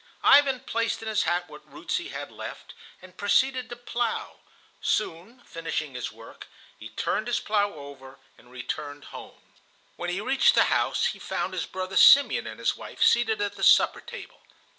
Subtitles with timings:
[0.23, 4.39] Ivan placed in his hat what roots he had left, and proceeded to plow.
[4.81, 9.43] Soon finishing his work, he turned his plow over and returned home.
[9.97, 13.57] When he reached the house he found his brother Simeon and his wife seated at
[13.57, 14.41] the supper table.